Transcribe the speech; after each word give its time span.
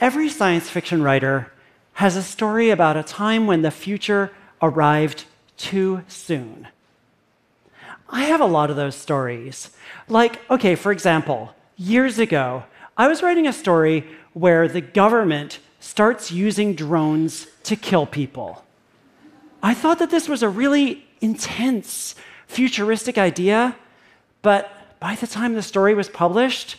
every 0.00 0.30
science 0.30 0.68
fiction 0.68 1.02
writer 1.02 1.52
has 1.92 2.16
a 2.16 2.22
story 2.22 2.70
about 2.70 2.96
a 2.96 3.02
time 3.02 3.46
when 3.46 3.60
the 3.62 3.70
future 3.70 4.32
arrived 4.62 5.24
too 5.58 6.02
soon. 6.08 6.66
I 8.08 8.24
have 8.24 8.40
a 8.40 8.46
lot 8.46 8.70
of 8.70 8.76
those 8.76 8.96
stories. 8.96 9.70
Like, 10.08 10.40
okay, 10.50 10.74
for 10.74 10.90
example, 10.90 11.54
years 11.76 12.18
ago, 12.18 12.64
I 12.96 13.06
was 13.06 13.22
writing 13.22 13.46
a 13.46 13.52
story 13.52 14.06
where 14.32 14.66
the 14.66 14.80
government 14.80 15.58
starts 15.78 16.32
using 16.32 16.74
drones 16.74 17.46
to 17.64 17.76
kill 17.76 18.06
people. 18.06 18.64
I 19.62 19.74
thought 19.74 19.98
that 19.98 20.10
this 20.10 20.28
was 20.28 20.42
a 20.42 20.48
really 20.48 21.06
intense, 21.20 22.14
futuristic 22.46 23.18
idea, 23.18 23.76
but 24.40 24.72
by 24.98 25.14
the 25.14 25.26
time 25.26 25.54
the 25.54 25.62
story 25.62 25.94
was 25.94 26.08
published, 26.08 26.76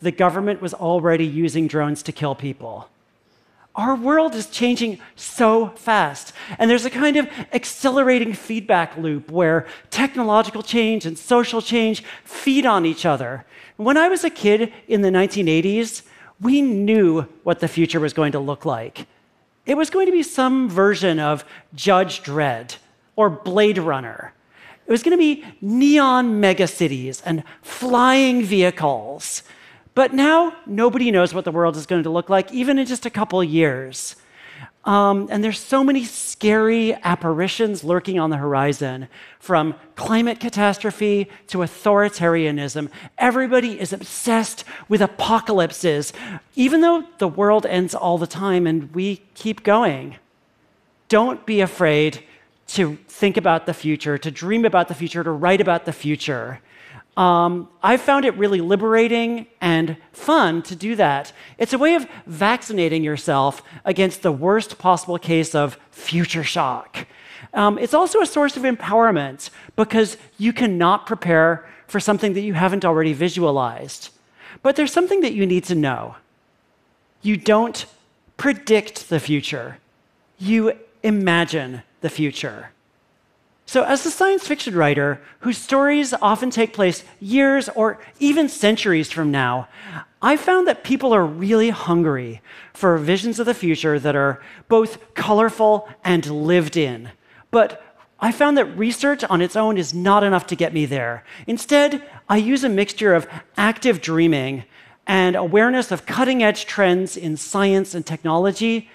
the 0.00 0.12
government 0.12 0.60
was 0.60 0.74
already 0.74 1.26
using 1.26 1.66
drones 1.66 2.02
to 2.04 2.12
kill 2.12 2.34
people. 2.34 2.88
Our 3.74 3.94
world 3.94 4.34
is 4.34 4.46
changing 4.46 5.00
so 5.16 5.68
fast. 5.76 6.32
And 6.58 6.70
there's 6.70 6.86
a 6.86 6.90
kind 6.90 7.16
of 7.16 7.28
accelerating 7.52 8.32
feedback 8.32 8.96
loop 8.96 9.30
where 9.30 9.66
technological 9.90 10.62
change 10.62 11.04
and 11.04 11.18
social 11.18 11.60
change 11.60 12.02
feed 12.24 12.64
on 12.64 12.86
each 12.86 13.04
other. 13.04 13.44
When 13.76 13.98
I 13.98 14.08
was 14.08 14.24
a 14.24 14.30
kid 14.30 14.72
in 14.88 15.02
the 15.02 15.10
1980s, 15.10 16.02
we 16.40 16.62
knew 16.62 17.22
what 17.42 17.60
the 17.60 17.68
future 17.68 18.00
was 18.00 18.14
going 18.14 18.32
to 18.32 18.38
look 18.38 18.64
like. 18.64 19.06
It 19.66 19.76
was 19.76 19.90
going 19.90 20.06
to 20.06 20.12
be 20.12 20.22
some 20.22 20.70
version 20.70 21.18
of 21.18 21.44
Judge 21.74 22.22
Dredd 22.22 22.76
or 23.14 23.28
Blade 23.28 23.78
Runner. 23.78 24.32
It 24.86 24.92
was 24.92 25.02
going 25.02 25.12
to 25.12 25.18
be 25.18 25.44
neon 25.60 26.40
megacities 26.40 27.20
and 27.26 27.42
flying 27.60 28.44
vehicles. 28.44 29.42
But 29.96 30.12
now 30.12 30.54
nobody 30.66 31.10
knows 31.10 31.32
what 31.32 31.46
the 31.46 31.50
world 31.50 31.74
is 31.74 31.86
going 31.86 32.02
to 32.02 32.10
look 32.10 32.28
like, 32.28 32.52
even 32.52 32.78
in 32.78 32.84
just 32.84 33.06
a 33.06 33.10
couple 33.10 33.42
years. 33.42 34.14
Um, 34.84 35.26
and 35.30 35.42
there's 35.42 35.58
so 35.58 35.82
many 35.82 36.04
scary 36.04 36.92
apparitions 37.02 37.82
lurking 37.82 38.18
on 38.18 38.28
the 38.28 38.36
horizon 38.36 39.08
from 39.40 39.74
climate 39.94 40.38
catastrophe 40.38 41.30
to 41.46 41.58
authoritarianism. 41.58 42.90
Everybody 43.16 43.80
is 43.80 43.94
obsessed 43.94 44.66
with 44.86 45.00
apocalypses, 45.00 46.12
even 46.54 46.82
though 46.82 47.04
the 47.16 47.26
world 47.26 47.64
ends 47.64 47.94
all 47.94 48.18
the 48.18 48.26
time 48.26 48.66
and 48.66 48.94
we 48.94 49.22
keep 49.32 49.62
going. 49.62 50.16
Don't 51.08 51.46
be 51.46 51.62
afraid 51.62 52.22
to 52.66 52.98
think 53.08 53.38
about 53.38 53.64
the 53.64 53.72
future, 53.72 54.18
to 54.18 54.30
dream 54.30 54.66
about 54.66 54.88
the 54.88 54.94
future, 54.94 55.24
to 55.24 55.30
write 55.30 55.62
about 55.62 55.86
the 55.86 55.92
future. 55.92 56.60
Um, 57.16 57.68
I 57.82 57.96
found 57.96 58.26
it 58.26 58.36
really 58.36 58.60
liberating 58.60 59.46
and 59.60 59.96
fun 60.12 60.62
to 60.62 60.76
do 60.76 60.94
that. 60.96 61.32
It's 61.56 61.72
a 61.72 61.78
way 61.78 61.94
of 61.94 62.06
vaccinating 62.26 63.02
yourself 63.02 63.62
against 63.84 64.22
the 64.22 64.32
worst 64.32 64.78
possible 64.78 65.18
case 65.18 65.54
of 65.54 65.78
future 65.90 66.44
shock. 66.44 67.06
Um, 67.54 67.78
it's 67.78 67.94
also 67.94 68.20
a 68.20 68.26
source 68.26 68.56
of 68.56 68.64
empowerment 68.64 69.48
because 69.76 70.18
you 70.36 70.52
cannot 70.52 71.06
prepare 71.06 71.66
for 71.86 72.00
something 72.00 72.34
that 72.34 72.42
you 72.42 72.54
haven't 72.54 72.84
already 72.84 73.14
visualized. 73.14 74.10
But 74.62 74.76
there's 74.76 74.92
something 74.92 75.20
that 75.22 75.32
you 75.32 75.46
need 75.46 75.64
to 75.64 75.74
know 75.74 76.16
you 77.22 77.36
don't 77.36 77.86
predict 78.36 79.08
the 79.08 79.18
future, 79.18 79.78
you 80.38 80.72
imagine 81.02 81.82
the 82.02 82.10
future. 82.10 82.70
So, 83.68 83.82
as 83.82 84.06
a 84.06 84.12
science 84.12 84.46
fiction 84.46 84.76
writer 84.76 85.20
whose 85.40 85.58
stories 85.58 86.14
often 86.22 86.50
take 86.50 86.72
place 86.72 87.02
years 87.18 87.68
or 87.70 87.98
even 88.20 88.48
centuries 88.48 89.10
from 89.10 89.32
now, 89.32 89.66
I 90.22 90.36
found 90.36 90.68
that 90.68 90.84
people 90.84 91.12
are 91.12 91.26
really 91.26 91.70
hungry 91.70 92.42
for 92.72 92.96
visions 92.96 93.40
of 93.40 93.46
the 93.46 93.54
future 93.54 93.98
that 93.98 94.14
are 94.14 94.40
both 94.68 95.14
colorful 95.14 95.88
and 96.04 96.24
lived 96.30 96.76
in. 96.76 97.10
But 97.50 97.82
I 98.20 98.30
found 98.30 98.56
that 98.56 98.78
research 98.78 99.24
on 99.24 99.42
its 99.42 99.56
own 99.56 99.78
is 99.78 99.92
not 99.92 100.22
enough 100.22 100.46
to 100.46 100.56
get 100.56 100.72
me 100.72 100.86
there. 100.86 101.24
Instead, 101.48 102.08
I 102.28 102.36
use 102.36 102.62
a 102.62 102.68
mixture 102.68 103.14
of 103.14 103.28
active 103.56 104.00
dreaming 104.00 104.62
and 105.08 105.34
awareness 105.34 105.90
of 105.90 106.06
cutting 106.06 106.42
edge 106.42 106.66
trends 106.66 107.16
in 107.16 107.36
science 107.36 107.94
and 107.94 108.06
technology, 108.06 108.88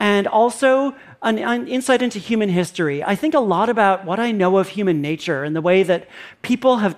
and 0.00 0.26
also 0.26 0.96
an, 1.22 1.38
an, 1.38 1.68
insight 1.68 2.00
into 2.00 2.18
human 2.18 2.48
history. 2.48 3.04
I 3.04 3.14
think 3.14 3.34
a 3.34 3.40
lot 3.40 3.68
about 3.68 4.06
what 4.06 4.18
I 4.18 4.32
know 4.32 4.56
of 4.56 4.70
human 4.70 5.02
nature 5.02 5.44
and 5.44 5.54
the 5.54 5.60
way 5.60 5.82
that 5.82 6.08
people 6.40 6.78
have 6.78 6.96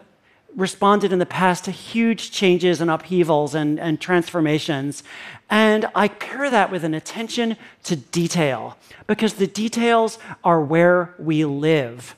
responded 0.54 1.12
in 1.12 1.18
the 1.18 1.26
past 1.26 1.64
to 1.64 1.70
huge 1.70 2.30
changes 2.30 2.80
and 2.80 2.90
upheavals 2.90 3.54
and, 3.54 3.80
and 3.80 4.00
transformations. 4.00 5.02
And 5.50 5.86
I 5.94 6.08
pair 6.08 6.48
that 6.50 6.70
with 6.70 6.84
an 6.84 6.94
attention 6.94 7.56
to 7.84 7.96
detail 7.96 8.76
because 9.06 9.34
the 9.34 9.46
details 9.46 10.19
are 10.44 10.60
where 10.60 11.14
we 11.19 11.44
live. 11.44 12.14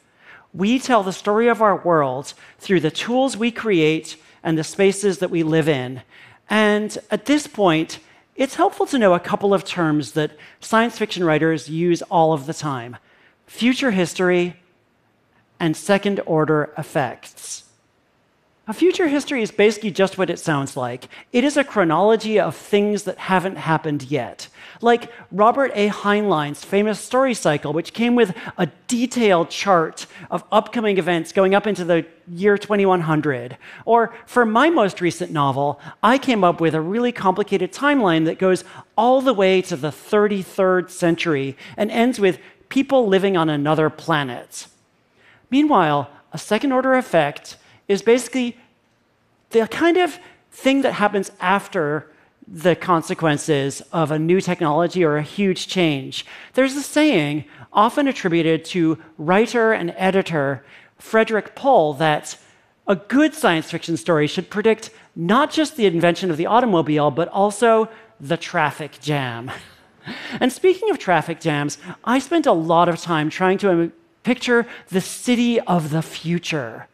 We 0.52 0.78
tell 0.78 1.02
the 1.02 1.12
story 1.12 1.48
of 1.48 1.62
our 1.62 1.78
world 1.78 2.34
through 2.58 2.80
the 2.80 2.90
tools 2.90 3.36
we 3.36 3.50
create 3.50 4.16
and 4.42 4.58
the 4.58 4.64
spaces 4.64 5.18
that 5.18 5.30
we 5.30 5.42
live 5.42 5.68
in. 5.68 6.02
And 6.50 6.96
at 7.10 7.24
this 7.24 7.46
point, 7.46 7.98
it's 8.36 8.56
helpful 8.56 8.86
to 8.86 8.98
know 8.98 9.14
a 9.14 9.20
couple 9.20 9.54
of 9.54 9.64
terms 9.64 10.12
that 10.12 10.32
science 10.60 10.98
fiction 10.98 11.24
writers 11.24 11.68
use 11.68 12.02
all 12.02 12.32
of 12.32 12.46
the 12.46 12.54
time 12.54 12.96
future 13.46 13.90
history 13.90 14.56
and 15.60 15.76
second 15.76 16.20
order 16.26 16.72
effects. 16.76 17.33
A 18.66 18.72
future 18.72 19.08
history 19.08 19.42
is 19.42 19.50
basically 19.50 19.90
just 19.90 20.16
what 20.16 20.30
it 20.30 20.38
sounds 20.38 20.74
like. 20.74 21.08
It 21.32 21.44
is 21.44 21.58
a 21.58 21.64
chronology 21.64 22.40
of 22.40 22.56
things 22.56 23.02
that 23.02 23.18
haven't 23.18 23.56
happened 23.56 24.04
yet. 24.04 24.48
Like 24.80 25.12
Robert 25.30 25.70
A. 25.74 25.88
Heinlein's 25.88 26.64
famous 26.64 26.98
story 26.98 27.34
cycle, 27.34 27.74
which 27.74 27.92
came 27.92 28.14
with 28.14 28.34
a 28.56 28.70
detailed 28.88 29.50
chart 29.50 30.06
of 30.30 30.44
upcoming 30.50 30.96
events 30.96 31.30
going 31.30 31.54
up 31.54 31.66
into 31.66 31.84
the 31.84 32.06
year 32.26 32.56
2100. 32.56 33.58
Or 33.84 34.14
for 34.24 34.46
my 34.46 34.70
most 34.70 35.02
recent 35.02 35.30
novel, 35.30 35.78
I 36.02 36.16
came 36.16 36.42
up 36.42 36.58
with 36.58 36.74
a 36.74 36.80
really 36.80 37.12
complicated 37.12 37.70
timeline 37.70 38.24
that 38.24 38.38
goes 38.38 38.64
all 38.96 39.20
the 39.20 39.34
way 39.34 39.60
to 39.60 39.76
the 39.76 39.90
33rd 39.90 40.88
century 40.88 41.54
and 41.76 41.90
ends 41.90 42.18
with 42.18 42.38
people 42.70 43.06
living 43.06 43.36
on 43.36 43.50
another 43.50 43.90
planet. 43.90 44.68
Meanwhile, 45.50 46.08
a 46.32 46.38
second 46.38 46.72
order 46.72 46.94
effect 46.94 47.58
is 47.88 48.02
basically 48.02 48.56
the 49.50 49.66
kind 49.68 49.96
of 49.96 50.18
thing 50.50 50.82
that 50.82 50.94
happens 50.94 51.30
after 51.40 52.10
the 52.46 52.76
consequences 52.76 53.82
of 53.92 54.10
a 54.10 54.18
new 54.18 54.40
technology 54.40 55.04
or 55.04 55.16
a 55.16 55.22
huge 55.22 55.66
change. 55.66 56.26
There's 56.54 56.76
a 56.76 56.82
saying, 56.82 57.44
often 57.72 58.06
attributed 58.06 58.64
to 58.66 58.98
writer 59.18 59.72
and 59.72 59.94
editor 59.96 60.64
Frederick 60.98 61.54
Pohl, 61.54 61.94
that 61.94 62.36
a 62.86 62.96
good 62.96 63.34
science 63.34 63.70
fiction 63.70 63.96
story 63.96 64.26
should 64.26 64.50
predict 64.50 64.90
not 65.16 65.50
just 65.50 65.76
the 65.76 65.86
invention 65.86 66.30
of 66.30 66.36
the 66.36 66.46
automobile, 66.46 67.10
but 67.10 67.28
also 67.28 67.88
the 68.20 68.36
traffic 68.36 69.00
jam. 69.00 69.50
And 70.38 70.52
speaking 70.52 70.90
of 70.90 70.98
traffic 70.98 71.40
jams, 71.40 71.78
I 72.04 72.18
spent 72.18 72.44
a 72.44 72.52
lot 72.52 72.90
of 72.90 73.00
time 73.00 73.30
trying 73.30 73.56
to 73.58 73.90
picture 74.22 74.66
the 74.90 75.00
city 75.00 75.58
of 75.60 75.88
the 75.88 76.02
future. 76.02 76.88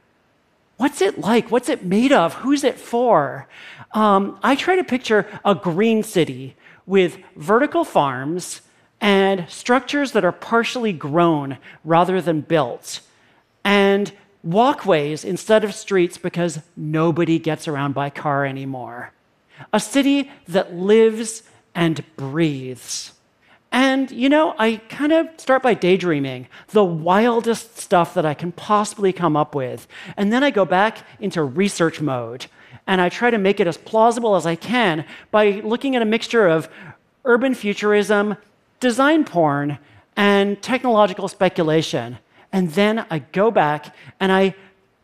What's 0.80 1.02
it 1.02 1.18
like? 1.18 1.50
What's 1.50 1.68
it 1.68 1.84
made 1.84 2.10
of? 2.10 2.32
Who's 2.32 2.64
it 2.64 2.78
for? 2.78 3.46
Um, 3.92 4.38
I 4.42 4.56
try 4.56 4.76
to 4.76 4.82
picture 4.82 5.26
a 5.44 5.54
green 5.54 6.02
city 6.02 6.56
with 6.86 7.18
vertical 7.36 7.84
farms 7.84 8.62
and 8.98 9.44
structures 9.50 10.12
that 10.12 10.24
are 10.24 10.32
partially 10.32 10.94
grown 10.94 11.58
rather 11.84 12.22
than 12.22 12.40
built, 12.40 13.00
and 13.62 14.10
walkways 14.42 15.22
instead 15.22 15.64
of 15.64 15.74
streets 15.74 16.16
because 16.16 16.60
nobody 16.78 17.38
gets 17.38 17.68
around 17.68 17.92
by 17.92 18.08
car 18.08 18.46
anymore. 18.46 19.12
A 19.74 19.80
city 19.80 20.30
that 20.48 20.72
lives 20.72 21.42
and 21.74 22.02
breathes. 22.16 23.12
And, 23.72 24.10
you 24.10 24.28
know, 24.28 24.54
I 24.58 24.76
kind 24.88 25.12
of 25.12 25.28
start 25.36 25.62
by 25.62 25.74
daydreaming 25.74 26.48
the 26.68 26.84
wildest 26.84 27.78
stuff 27.78 28.14
that 28.14 28.26
I 28.26 28.34
can 28.34 28.50
possibly 28.52 29.12
come 29.12 29.36
up 29.36 29.54
with. 29.54 29.86
And 30.16 30.32
then 30.32 30.42
I 30.42 30.50
go 30.50 30.64
back 30.64 31.06
into 31.20 31.42
research 31.42 32.00
mode 32.00 32.46
and 32.86 33.00
I 33.00 33.08
try 33.08 33.30
to 33.30 33.38
make 33.38 33.60
it 33.60 33.68
as 33.68 33.76
plausible 33.76 34.34
as 34.34 34.46
I 34.46 34.56
can 34.56 35.04
by 35.30 35.60
looking 35.64 35.94
at 35.94 36.02
a 36.02 36.06
mixture 36.06 36.48
of 36.48 36.68
urban 37.24 37.54
futurism, 37.54 38.36
design 38.80 39.24
porn, 39.24 39.78
and 40.16 40.60
technological 40.60 41.28
speculation. 41.28 42.18
And 42.52 42.72
then 42.72 43.06
I 43.10 43.20
go 43.20 43.52
back 43.52 43.94
and 44.18 44.32
I 44.32 44.56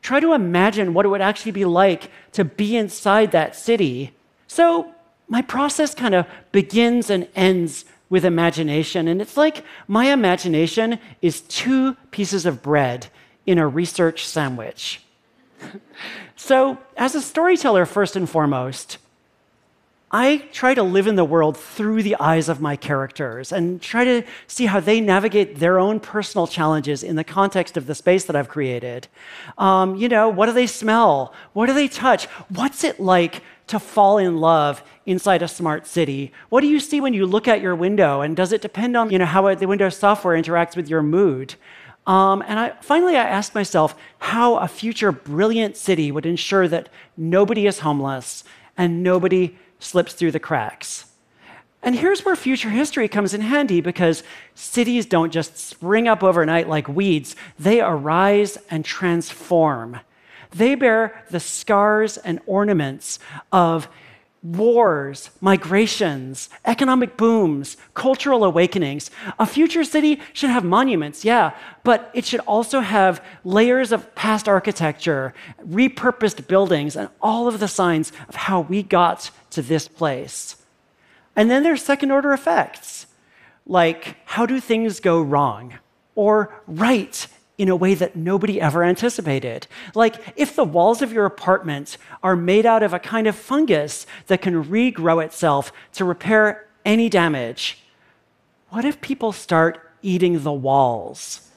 try 0.03 0.19
to 0.19 0.33
imagine 0.33 0.95
what 0.95 1.07
it 1.07 1.09
would 1.09 1.21
actually 1.21 1.53
be 1.53 1.65
like 1.65 2.11
to 2.33 2.45
be 2.45 2.77
inside 2.77 3.31
that 3.33 3.55
city. 3.55 4.13
So 4.49 4.93
my 5.29 5.43
process 5.43 5.95
kind 5.95 6.15
of 6.15 6.27
begins 6.53 7.11
and 7.11 7.29
ends 7.37 7.85
with 8.09 8.25
imagination. 8.25 9.09
And 9.09 9.21
it's 9.21 9.37
like 9.37 9.65
my 9.89 10.13
imagination 10.13 10.99
is 11.23 11.41
two 11.43 11.95
pieces 12.11 12.47
of 12.47 12.63
bread 12.63 13.09
in 13.47 13.59
a 13.59 13.67
research 13.67 14.27
sandwich. 14.27 15.03
so, 16.37 16.79
as 16.97 17.15
a 17.15 17.23
storyteller, 17.23 17.87
first 17.87 18.17
and 18.17 18.29
foremost, 18.29 18.99
I 20.19 20.39
try 20.51 20.73
to 20.73 20.83
live 20.83 21.07
in 21.09 21.17
the 21.17 21.27
world 21.27 21.59
through 21.59 22.03
the 22.03 22.17
eyes 22.19 22.49
of 22.49 22.59
my 22.59 22.75
characters 22.75 23.53
and 23.53 23.83
try 23.83 24.03
to 24.05 24.23
see 24.47 24.65
how 24.65 24.81
they 24.81 24.99
navigate 24.99 25.59
their 25.59 25.79
own 25.79 26.01
personal 26.01 26.47
challenges 26.47 27.03
in 27.03 27.17
the 27.17 27.23
context 27.23 27.77
of 27.77 27.87
the 27.87 27.95
space 27.95 28.25
that 28.25 28.35
I've 28.35 28.49
created. 28.49 29.09
Um, 29.59 29.95
you 29.95 30.09
know, 30.09 30.31
what 30.31 30.47
do 30.47 30.53
they 30.53 30.67
smell? 30.67 31.35
What 31.53 31.67
do 31.67 31.75
they 31.75 31.87
touch? 31.87 32.25
What's 32.49 32.83
it 32.83 32.99
like 32.99 33.43
to 33.67 33.79
fall 33.79 34.17
in 34.17 34.39
love 34.39 34.83
inside 35.05 35.43
a 35.43 35.49
smart 35.49 35.87
city? 35.87 36.33
What 36.49 36.63
do 36.63 36.67
you 36.67 36.81
see 36.81 36.99
when 36.99 37.13
you 37.13 37.27
look 37.27 37.47
out 37.47 37.61
your 37.61 37.77
window? 37.77 38.23
And 38.23 38.35
does 38.35 38.53
it 38.53 38.63
depend 38.63 38.97
on 38.97 39.11
you 39.11 39.19
know, 39.19 39.27
how 39.27 39.55
the 39.55 39.69
Windows 39.69 39.99
software 39.99 40.35
interacts 40.35 40.77
with 40.77 40.89
your 40.89 41.03
mood? 41.03 41.57
Um, 42.07 42.43
and 42.49 42.59
I, 42.59 42.73
finally, 42.81 43.19
I 43.19 43.25
asked 43.25 43.55
myself 43.55 43.95
how 44.19 44.57
a 44.57 44.67
future 44.67 45.13
brilliant 45.13 45.77
city 45.77 46.11
would 46.11 46.25
ensure 46.25 46.69
that 46.69 46.89
nobody 47.19 47.67
is 47.67 47.81
homeless 47.81 48.45
and 48.79 49.03
nobody 49.03 49.59
slips 49.79 50.13
through 50.13 50.33
the 50.33 50.41
cracks. 50.41 51.07
And 51.83 51.95
here's 51.95 52.25
where 52.25 52.35
future 52.35 52.71
history 52.71 53.07
comes 53.07 53.33
in 53.33 53.43
handy 53.43 53.81
because 53.81 54.23
cities 54.55 55.07
don't 55.07 55.33
just 55.33 55.57
spring 55.57 56.09
up 56.09 56.23
overnight 56.23 56.69
like 56.69 56.89
weeds, 56.89 57.37
they 57.59 57.81
arise 57.81 58.59
and 58.71 58.85
transform. 58.85 60.01
They 60.51 60.75
bear 60.75 61.25
the 61.31 61.41
scars 61.41 62.17
and 62.17 62.41
ornaments 62.47 63.19
of 63.53 63.89
wars, 64.53 65.31
migrations, 65.41 66.49
economic 66.65 67.17
booms, 67.17 67.77
cultural 67.95 68.45
awakenings. 68.45 69.11
A 69.39 69.47
future 69.47 69.85
city 69.85 70.21
should 70.33 70.51
have 70.51 70.65
monuments, 70.65 71.25
yeah, 71.25 71.57
but 71.83 72.11
it 72.15 72.25
should 72.25 72.41
also 72.41 72.81
have 72.81 73.23
layers 73.45 73.93
of 73.93 74.15
past 74.15 74.49
architecture, 74.49 75.35
repurposed 75.67 76.47
buildings, 76.47 76.97
and 76.97 77.09
all 77.21 77.49
of 77.49 77.59
the 77.59 77.69
signs 77.69 78.13
of 78.29 78.35
how 78.35 78.61
we 78.61 78.83
got 78.83 79.31
to 79.51 79.63
this 79.63 79.89
place. 79.89 80.57
And 81.35 81.51
then 81.51 81.63
there's 81.63 81.83
second 81.83 82.11
order 82.11 82.33
effects, 82.33 83.07
like 83.67 84.17
how 84.25 84.47
do 84.47 84.61
things 84.61 85.01
go 85.01 85.21
wrong 85.21 85.75
or 86.15 86.55
right 86.67 87.27
in 87.59 87.69
a 87.69 87.77
way 87.77 87.95
that 87.95 88.17
nobody 88.17 88.61
ever 88.61 88.85
anticipated. 88.85 89.67
Like 89.95 90.17
if 90.37 90.55
the 90.55 90.65
walls 90.65 91.03
of 91.03 91.13
your 91.13 91.25
apartment 91.25 91.97
are 92.23 92.37
made 92.37 92.67
out 92.67 92.83
of 92.83 92.93
a 92.93 92.99
kind 92.99 93.27
of 93.27 93.35
fungus 93.35 94.07
that 94.27 94.43
can 94.43 94.65
regrow 94.65 95.25
itself 95.25 95.73
to 95.93 96.05
repair 96.05 96.67
any 96.85 97.09
damage, 97.09 97.83
what 98.71 98.85
if 98.85 99.01
people 99.01 99.33
start 99.33 99.81
eating 100.03 100.43
the 100.43 100.53
walls? 100.53 101.51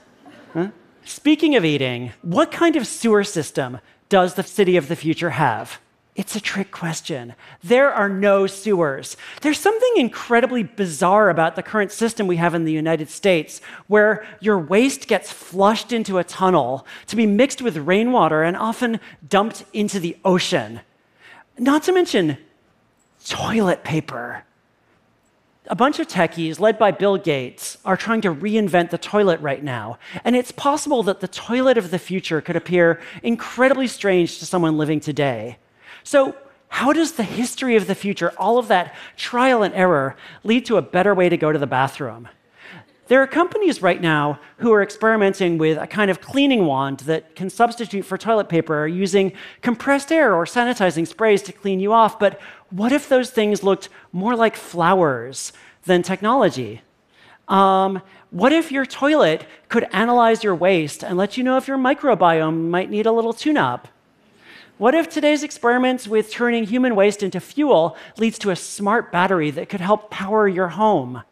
Huh? 0.53 0.69
Speaking 1.03 1.55
of 1.55 1.65
eating, 1.65 2.11
what 2.21 2.51
kind 2.51 2.75
of 2.75 2.87
sewer 2.87 3.23
system 3.23 3.79
does 4.09 4.35
the 4.35 4.43
city 4.43 4.77
of 4.77 4.87
the 4.87 4.95
future 4.95 5.31
have? 5.31 5.79
It's 6.19 6.35
a 6.35 6.41
trick 6.41 6.69
question. 6.69 7.33
There 7.63 7.93
are 7.93 8.09
no 8.09 8.45
sewers. 8.45 9.15
There's 9.39 9.57
something 9.57 9.93
incredibly 9.95 10.63
bizarre 10.63 11.29
about 11.29 11.55
the 11.55 11.63
current 11.63 11.93
system 11.93 12.27
we 12.27 12.35
have 12.35 12.53
in 12.53 12.65
the 12.65 12.73
United 12.73 13.09
States, 13.09 13.61
where 13.87 14.27
your 14.41 14.59
waste 14.59 15.07
gets 15.07 15.31
flushed 15.31 15.93
into 15.93 16.17
a 16.17 16.25
tunnel 16.25 16.85
to 17.07 17.15
be 17.15 17.25
mixed 17.25 17.61
with 17.61 17.77
rainwater 17.77 18.43
and 18.43 18.57
often 18.57 18.99
dumped 19.29 19.63
into 19.71 19.97
the 19.97 20.17
ocean. 20.25 20.81
Not 21.57 21.83
to 21.83 21.93
mention 21.93 22.37
toilet 23.25 23.85
paper. 23.85 24.43
A 25.67 25.75
bunch 25.75 25.99
of 25.99 26.07
techies, 26.09 26.59
led 26.59 26.77
by 26.77 26.91
Bill 26.91 27.15
Gates, 27.15 27.77
are 27.85 27.95
trying 27.95 28.19
to 28.23 28.35
reinvent 28.35 28.89
the 28.89 28.97
toilet 28.97 29.39
right 29.39 29.63
now. 29.63 29.97
And 30.25 30.35
it's 30.35 30.51
possible 30.51 31.01
that 31.03 31.21
the 31.21 31.29
toilet 31.29 31.77
of 31.77 31.91
the 31.91 31.99
future 31.99 32.41
could 32.41 32.57
appear 32.57 32.99
incredibly 33.23 33.87
strange 33.87 34.39
to 34.39 34.45
someone 34.45 34.77
living 34.77 34.99
today. 34.99 35.59
So, 36.03 36.35
how 36.69 36.93
does 36.93 37.13
the 37.13 37.23
history 37.23 37.75
of 37.75 37.87
the 37.87 37.95
future, 37.95 38.31
all 38.37 38.59
of 38.59 38.67
that 38.67 38.95
trial 39.17 39.63
and 39.63 39.73
error, 39.73 40.15
lead 40.43 40.65
to 40.67 40.77
a 40.77 40.83
better 40.83 41.15
way 41.15 41.27
to 41.27 41.35
go 41.35 41.51
to 41.51 41.57
the 41.57 41.67
bathroom? 41.67 42.27
There 43.07 43.23
are 43.23 43.27
companies 43.27 43.81
right 43.81 43.99
now 43.99 44.39
who 44.57 44.71
are 44.71 44.83
experimenting 44.83 45.57
with 45.57 45.79
a 45.79 45.87
kind 45.87 46.11
of 46.11 46.21
cleaning 46.21 46.67
wand 46.67 46.99
that 47.01 47.35
can 47.35 47.49
substitute 47.49 48.03
for 48.03 48.19
toilet 48.19 48.49
paper 48.49 48.85
using 48.85 49.31
compressed 49.63 50.11
air 50.11 50.35
or 50.35 50.45
sanitizing 50.45 51.07
sprays 51.07 51.41
to 51.43 51.51
clean 51.51 51.79
you 51.79 51.91
off. 51.91 52.19
But 52.19 52.39
what 52.69 52.91
if 52.91 53.09
those 53.09 53.31
things 53.31 53.63
looked 53.63 53.89
more 54.11 54.35
like 54.35 54.55
flowers 54.55 55.53
than 55.85 56.03
technology? 56.03 56.83
Um, 57.47 58.03
what 58.29 58.53
if 58.53 58.71
your 58.71 58.85
toilet 58.85 59.47
could 59.69 59.87
analyze 59.91 60.43
your 60.43 60.53
waste 60.53 61.03
and 61.03 61.17
let 61.17 61.35
you 61.35 61.43
know 61.43 61.57
if 61.57 61.67
your 61.67 61.79
microbiome 61.79 62.69
might 62.69 62.91
need 62.91 63.07
a 63.07 63.11
little 63.11 63.33
tune 63.33 63.57
up? 63.57 63.87
What 64.79 64.95
if 64.95 65.09
today's 65.09 65.43
experiments 65.43 66.07
with 66.07 66.31
turning 66.31 66.63
human 66.63 66.95
waste 66.95 67.21
into 67.21 67.41
fuel 67.41 67.97
leads 68.17 68.39
to 68.39 68.49
a 68.49 68.55
smart 68.55 69.11
battery 69.11 69.51
that 69.51 69.67
could 69.67 69.81
help 69.81 70.09
power 70.09 70.47
your 70.47 70.69
home? 70.69 71.23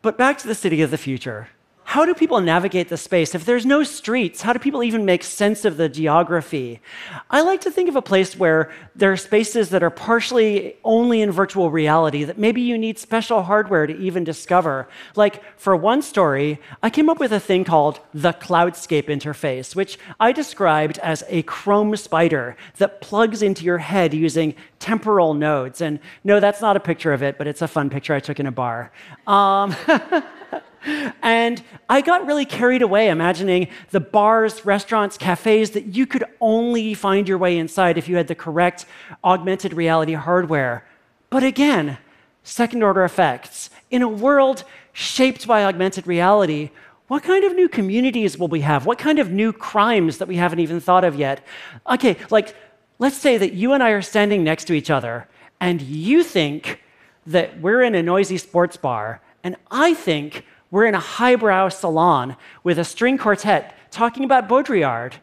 But 0.00 0.16
back 0.16 0.38
to 0.38 0.46
the 0.46 0.54
city 0.54 0.80
of 0.82 0.92
the 0.92 0.96
future. 0.96 1.48
How 1.88 2.04
do 2.04 2.12
people 2.12 2.42
navigate 2.42 2.90
the 2.90 2.98
space? 2.98 3.34
If 3.34 3.46
there's 3.46 3.64
no 3.64 3.82
streets, 3.82 4.42
how 4.42 4.52
do 4.52 4.58
people 4.58 4.82
even 4.82 5.06
make 5.06 5.24
sense 5.24 5.64
of 5.64 5.78
the 5.78 5.88
geography? 5.88 6.82
I 7.30 7.40
like 7.40 7.62
to 7.62 7.70
think 7.70 7.88
of 7.88 7.96
a 7.96 8.02
place 8.02 8.36
where 8.36 8.70
there 8.94 9.10
are 9.10 9.16
spaces 9.16 9.70
that 9.70 9.82
are 9.82 9.88
partially 9.88 10.76
only 10.84 11.22
in 11.22 11.30
virtual 11.30 11.70
reality 11.70 12.24
that 12.24 12.36
maybe 12.36 12.60
you 12.60 12.76
need 12.76 12.98
special 12.98 13.42
hardware 13.42 13.86
to 13.86 13.96
even 13.96 14.22
discover. 14.22 14.86
Like 15.16 15.42
for 15.58 15.74
one 15.74 16.02
story, 16.02 16.60
I 16.82 16.90
came 16.90 17.08
up 17.08 17.20
with 17.20 17.32
a 17.32 17.40
thing 17.40 17.64
called 17.64 18.00
the 18.12 18.34
Cloudscape 18.34 19.06
interface, 19.06 19.74
which 19.74 19.98
I 20.20 20.32
described 20.32 20.98
as 20.98 21.24
a 21.28 21.42
Chrome 21.44 21.96
spider 21.96 22.58
that 22.76 23.00
plugs 23.00 23.40
into 23.40 23.64
your 23.64 23.78
head 23.78 24.12
using 24.12 24.54
temporal 24.78 25.32
nodes. 25.32 25.80
And 25.80 26.00
no, 26.22 26.38
that's 26.38 26.60
not 26.60 26.76
a 26.76 26.80
picture 26.80 27.14
of 27.14 27.22
it, 27.22 27.38
but 27.38 27.46
it's 27.46 27.62
a 27.62 27.68
fun 27.68 27.88
picture 27.88 28.12
I 28.12 28.20
took 28.20 28.38
in 28.38 28.46
a 28.46 28.52
bar. 28.52 28.92
Um, 29.26 29.74
and 30.84 31.62
I 31.88 32.00
got 32.00 32.26
really 32.26 32.44
carried 32.44 32.82
away 32.82 33.08
imagining 33.08 33.68
the 33.90 34.00
bars, 34.00 34.64
restaurants, 34.64 35.16
cafes 35.16 35.70
that 35.70 35.94
you 35.94 36.06
could 36.06 36.24
only 36.40 36.94
find 36.94 37.28
your 37.28 37.38
way 37.38 37.58
inside 37.58 37.98
if 37.98 38.08
you 38.08 38.16
had 38.16 38.28
the 38.28 38.34
correct 38.34 38.86
augmented 39.24 39.72
reality 39.72 40.14
hardware. 40.14 40.86
But 41.30 41.42
again, 41.42 41.98
second 42.42 42.82
order 42.82 43.04
effects. 43.04 43.70
In 43.90 44.02
a 44.02 44.08
world 44.08 44.64
shaped 44.92 45.46
by 45.46 45.64
augmented 45.64 46.06
reality, 46.06 46.70
what 47.08 47.22
kind 47.22 47.44
of 47.44 47.54
new 47.54 47.68
communities 47.68 48.38
will 48.38 48.48
we 48.48 48.60
have? 48.60 48.84
What 48.84 48.98
kind 48.98 49.18
of 49.18 49.30
new 49.30 49.52
crimes 49.52 50.18
that 50.18 50.28
we 50.28 50.36
haven't 50.36 50.60
even 50.60 50.80
thought 50.80 51.04
of 51.04 51.14
yet? 51.14 51.44
Okay, 51.88 52.16
like, 52.30 52.54
let's 52.98 53.16
say 53.16 53.38
that 53.38 53.54
you 53.54 53.72
and 53.72 53.82
I 53.82 53.90
are 53.90 54.02
standing 54.02 54.44
next 54.44 54.64
to 54.66 54.74
each 54.74 54.90
other, 54.90 55.26
and 55.60 55.80
you 55.80 56.22
think 56.22 56.82
that 57.26 57.60
we're 57.60 57.82
in 57.82 57.94
a 57.94 58.02
noisy 58.02 58.36
sports 58.38 58.76
bar, 58.76 59.20
and 59.42 59.56
I 59.70 59.94
think 59.94 60.44
we're 60.70 60.86
in 60.86 60.94
a 60.94 61.00
highbrow 61.00 61.68
salon 61.68 62.36
with 62.62 62.78
a 62.78 62.84
string 62.84 63.18
quartet 63.18 63.74
talking 63.90 64.24
about 64.24 64.48
Baudrillard. 64.48 65.14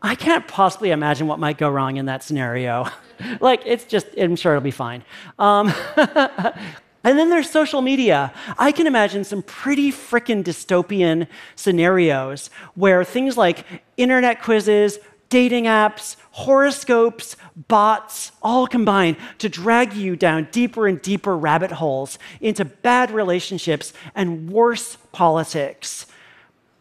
I 0.00 0.14
can't 0.14 0.46
possibly 0.46 0.90
imagine 0.90 1.26
what 1.26 1.38
might 1.38 1.58
go 1.58 1.70
wrong 1.70 1.96
in 1.96 2.06
that 2.06 2.22
scenario. 2.22 2.86
like, 3.40 3.62
it's 3.64 3.84
just, 3.84 4.06
I'm 4.18 4.36
sure 4.36 4.52
it'll 4.52 4.62
be 4.62 4.70
fine. 4.70 5.02
Um, 5.38 5.72
and 5.96 7.18
then 7.18 7.30
there's 7.30 7.50
social 7.50 7.80
media. 7.80 8.32
I 8.58 8.70
can 8.70 8.86
imagine 8.86 9.24
some 9.24 9.42
pretty 9.42 9.90
frickin' 9.90 10.44
dystopian 10.44 11.26
scenarios 11.56 12.50
where 12.74 13.02
things 13.02 13.36
like 13.36 13.64
internet 13.96 14.42
quizzes, 14.42 14.98
dating 15.34 15.64
apps, 15.64 16.14
horoscopes, 16.30 17.36
bots, 17.66 18.30
all 18.40 18.68
combine 18.68 19.16
to 19.36 19.48
drag 19.48 19.92
you 19.92 20.14
down 20.14 20.46
deeper 20.52 20.86
and 20.86 21.02
deeper 21.02 21.36
rabbit 21.36 21.72
holes 21.72 22.20
into 22.40 22.64
bad 22.64 23.10
relationships 23.10 23.92
and 24.14 24.48
worse 24.48 24.96
politics. 25.10 26.06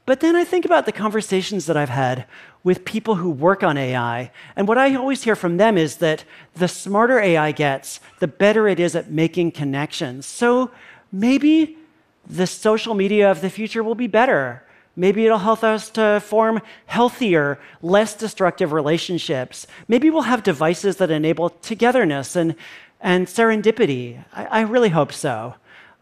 But 0.06 0.20
then 0.20 0.36
I 0.36 0.44
think 0.44 0.66
about 0.66 0.86
the 0.86 0.92
conversations 0.92 1.66
that 1.66 1.76
I've 1.76 1.90
had 1.90 2.28
with 2.64 2.86
people 2.86 3.16
who 3.16 3.32
work 3.32 3.64
on 3.64 3.76
AI, 3.76 4.32
and 4.56 4.68
what 4.68 4.78
I 4.78 4.94
always 4.94 5.24
hear 5.24 5.36
from 5.36 5.58
them 5.58 5.76
is 5.76 5.96
that 5.96 6.24
the 6.54 6.68
smarter 6.68 7.20
AI 7.20 7.54
gets, 7.54 8.00
the 8.20 8.28
better 8.28 8.68
it 8.68 8.80
is 8.80 8.96
at 8.96 9.10
making 9.10 9.54
connections. 9.54 10.28
So 10.28 10.70
maybe 11.12 11.76
the 12.24 12.46
social 12.46 12.94
media 12.94 13.32
of 13.32 13.42
the 13.42 13.50
future 13.50 13.82
will 13.82 13.96
be 13.96 14.06
better 14.06 14.64
Maybe 14.96 15.26
it'll 15.26 15.40
help 15.40 15.64
us 15.64 15.90
to 15.92 16.22
form 16.24 16.62
healthier, 16.86 17.60
less 17.82 18.14
destructive 18.14 18.72
relationships. 18.72 19.66
Maybe 19.88 20.10
we'll 20.10 20.24
have 20.24 20.44
devices 20.44 20.98
that 20.98 21.10
enable 21.10 21.50
togetherness 21.50 22.36
and, 22.36 22.56
and 23.02 23.26
serendipity. 23.26 24.24
I, 24.34 24.46
I 24.46 24.62
really 24.62 24.90
hope 24.90 25.12
so. 25.12 25.56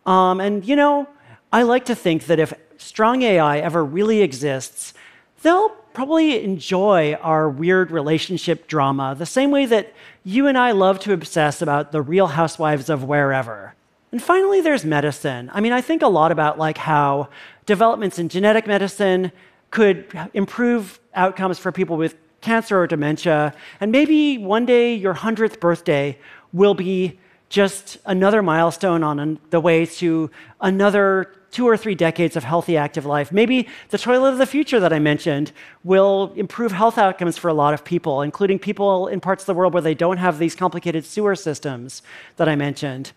Um, 0.05 0.41
and, 0.41 0.65
you 0.65 0.75
know, 0.75 1.07
I 1.53 1.63
like 1.63 1.85
to 1.85 1.95
think 1.95 2.25
that 2.25 2.39
if 2.39 2.53
strong 2.77 3.21
AI 3.21 3.59
ever 3.59 3.83
really 3.85 4.21
exists, 4.21 4.93
they'll 5.41 5.69
probably 5.93 6.43
enjoy 6.43 7.13
our 7.21 7.49
weird 7.49 7.91
relationship 7.91 8.67
drama 8.67 9.15
the 9.17 9.25
same 9.25 9.51
way 9.51 9.65
that 9.65 9.93
you 10.23 10.47
and 10.47 10.57
I 10.57 10.71
love 10.71 10.99
to 11.01 11.13
obsess 11.13 11.61
about 11.61 11.91
the 11.91 12.01
real 12.01 12.27
housewives 12.27 12.89
of 12.89 13.03
wherever. 13.03 13.73
And 14.11 14.21
finally, 14.21 14.59
there's 14.59 14.83
medicine. 14.83 15.49
I 15.53 15.61
mean, 15.61 15.71
I 15.71 15.81
think 15.81 16.01
a 16.01 16.07
lot 16.07 16.31
about 16.31 16.57
like 16.57 16.77
how 16.77 17.29
developments 17.65 18.19
in 18.19 18.27
genetic 18.27 18.67
medicine 18.67 19.31
could 19.69 20.05
improve 20.33 20.99
outcomes 21.13 21.59
for 21.59 21.71
people 21.71 21.95
with 21.95 22.15
cancer 22.41 22.81
or 22.81 22.87
dementia. 22.87 23.53
And 23.79 23.91
maybe 23.91 24.37
one 24.37 24.65
day 24.65 24.93
your 24.95 25.13
100th 25.13 25.59
birthday 25.59 26.17
will 26.51 26.73
be 26.73 27.19
just 27.47 27.97
another 28.05 28.41
milestone 28.41 29.03
on 29.03 29.39
the 29.49 29.59
way 29.59 29.85
to 29.85 30.29
another 30.59 31.33
two 31.51 31.67
or 31.67 31.75
three 31.75 31.95
decades 31.95 32.37
of 32.37 32.45
healthy, 32.45 32.77
active 32.77 33.05
life. 33.05 33.31
Maybe 33.31 33.67
the 33.89 33.97
toilet 33.97 34.31
of 34.31 34.37
the 34.37 34.45
future 34.45 34.79
that 34.79 34.93
I 34.93 34.99
mentioned 34.99 35.51
will 35.83 36.31
improve 36.35 36.71
health 36.71 36.97
outcomes 36.97 37.37
for 37.37 37.49
a 37.49 37.53
lot 37.53 37.73
of 37.73 37.83
people, 37.83 38.21
including 38.21 38.57
people 38.57 39.07
in 39.07 39.19
parts 39.19 39.43
of 39.43 39.47
the 39.47 39.53
world 39.53 39.73
where 39.73 39.81
they 39.81 39.93
don't 39.93 40.17
have 40.17 40.39
these 40.39 40.55
complicated 40.55 41.05
sewer 41.05 41.35
systems 41.35 42.01
that 42.37 42.47
I 42.47 42.55
mentioned. 42.55 43.11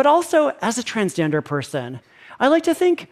But 0.00 0.06
also, 0.06 0.56
as 0.62 0.78
a 0.78 0.82
transgender 0.82 1.44
person, 1.44 2.00
I 2.38 2.48
like 2.48 2.62
to 2.62 2.74
think 2.74 3.08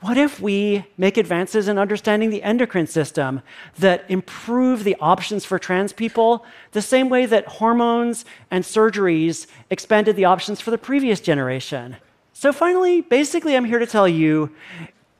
what 0.00 0.18
if 0.18 0.40
we 0.40 0.84
make 0.98 1.16
advances 1.16 1.68
in 1.68 1.78
understanding 1.78 2.30
the 2.30 2.42
endocrine 2.42 2.88
system 2.88 3.42
that 3.78 4.04
improve 4.08 4.82
the 4.82 4.96
options 4.96 5.44
for 5.44 5.60
trans 5.60 5.92
people 5.92 6.44
the 6.72 6.82
same 6.82 7.08
way 7.08 7.26
that 7.26 7.46
hormones 7.46 8.24
and 8.50 8.64
surgeries 8.64 9.46
expanded 9.70 10.16
the 10.16 10.24
options 10.24 10.60
for 10.60 10.72
the 10.72 10.78
previous 10.78 11.20
generation? 11.20 11.94
So, 12.32 12.52
finally, 12.52 13.02
basically, 13.02 13.54
I'm 13.54 13.64
here 13.64 13.78
to 13.78 13.86
tell 13.86 14.08
you 14.08 14.50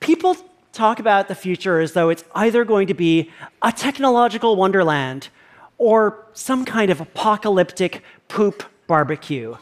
people 0.00 0.36
talk 0.72 0.98
about 0.98 1.28
the 1.28 1.36
future 1.36 1.78
as 1.78 1.92
though 1.92 2.08
it's 2.08 2.24
either 2.34 2.64
going 2.64 2.88
to 2.88 2.94
be 2.94 3.30
a 3.62 3.70
technological 3.70 4.56
wonderland 4.56 5.28
or 5.78 6.26
some 6.32 6.64
kind 6.64 6.90
of 6.90 7.00
apocalyptic 7.00 8.02
poop 8.26 8.64
barbecue. 8.88 9.54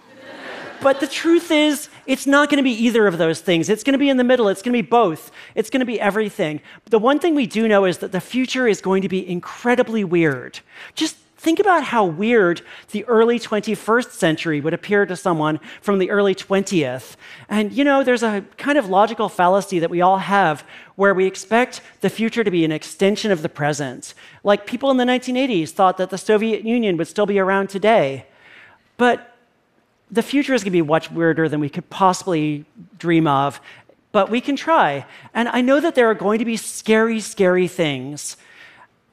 But 0.83 1.01
the 1.01 1.07
truth 1.07 1.51
is, 1.51 1.91
it's 2.07 2.27
not 2.27 2.49
going 2.49 2.57
to 2.57 2.63
be 2.63 2.71
either 2.71 3.07
of 3.07 3.19
those 3.19 3.41
things. 3.41 3.69
It's 3.69 3.85
going 3.85 3.93
to 3.93 3.99
be 3.99 4.09
in 4.09 4.17
the 4.17 4.25
middle. 4.25 4.49
It's 4.49 4.63
going 4.63 4.73
to 4.73 4.83
be 4.83 4.89
both. 4.89 5.31
It's 5.55 5.69
going 5.69 5.81
to 5.81 5.87
be 5.87 6.01
everything. 6.01 6.61
The 6.87 6.99
one 6.99 7.19
thing 7.19 7.35
we 7.35 7.47
do 7.47 7.69
know 7.69 7.85
is 7.85 7.99
that 7.99 8.13
the 8.13 8.21
future 8.21 8.67
is 8.67 8.81
going 8.81 9.03
to 9.03 9.09
be 9.09 9.29
incredibly 9.29 10.05
weird. 10.05 10.61
Just 10.95 11.17
think 11.37 11.59
about 11.59 11.85
how 11.85 12.05
weird 12.05 12.63
the 12.93 13.05
early 13.05 13.39
21st 13.39 14.11
century 14.11 14.61
would 14.61 14.75
appear 14.75 15.07
to 15.07 15.17
someone 15.17 15.61
from 15.81 15.99
the 15.99 16.11
early 16.11 16.35
20th. 16.35 17.17
And 17.49 17.73
you 17.73 17.85
know, 17.85 18.03
there's 18.03 18.23
a 18.23 18.45
kind 18.57 18.79
of 18.79 18.89
logical 18.89 19.29
fallacy 19.29 19.79
that 19.79 19.91
we 19.91 20.01
all 20.01 20.19
have 20.19 20.65
where 20.97 21.15
we 21.15 21.27
expect 21.27 21.81
the 22.01 22.11
future 22.11 22.45
to 22.45 22.51
be 22.51 22.65
an 22.65 22.73
extension 22.73 23.31
of 23.31 23.43
the 23.43 23.49
present. 23.49 24.15
Like 24.45 24.67
people 24.67 24.91
in 24.91 24.97
the 24.97 25.05
1980s 25.05 25.71
thought 25.71 25.99
that 25.99 26.11
the 26.11 26.19
Soviet 26.19 26.65
Union 26.65 26.97
would 26.97 27.09
still 27.09 27.27
be 27.27 27.39
around 27.39 27.69
today. 27.69 28.27
But 28.99 29.30
the 30.11 30.23
future 30.23 30.55
is 30.55 30.63
going 30.63 30.73
to 30.73 30.83
be 30.83 30.87
much 30.87 31.11
weirder 31.11 31.49
than 31.49 31.61
we 31.61 31.69
could 31.69 31.89
possibly 31.91 32.65
dream 32.99 33.27
of, 33.27 33.61
but 34.13 34.31
we 34.31 34.41
can 34.41 34.57
try. 34.57 35.07
And 35.35 35.49
I 35.49 35.61
know 35.61 35.81
that 35.81 35.95
there 35.95 36.11
are 36.11 36.15
going 36.15 36.39
to 36.39 36.45
be 36.45 36.57
scary, 36.57 37.21
scary 37.21 37.69
things, 37.69 38.37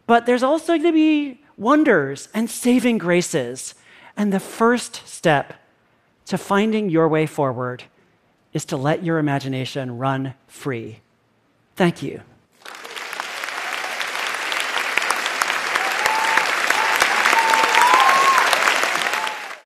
but 0.07 0.25
there's 0.25 0.43
also 0.43 0.73
going 0.73 0.83
to 0.83 0.91
be 0.91 1.41
wonders 1.57 2.29
and 2.33 2.49
saving 2.49 2.97
graces. 2.97 3.75
And 4.15 4.33
the 4.33 4.39
first 4.39 5.07
step 5.07 5.53
to 6.25 6.37
finding 6.37 6.89
your 6.89 7.07
way 7.07 7.25
forward 7.25 7.83
is 8.53 8.65
to 8.65 8.77
let 8.77 9.03
your 9.03 9.19
imagination 9.19 9.97
run 9.97 10.33
free. 10.47 10.99
Thank 11.75 12.01
you. 12.01 12.21